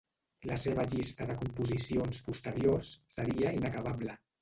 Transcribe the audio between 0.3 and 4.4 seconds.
La seva llista de composicions posteriors seria inacabable.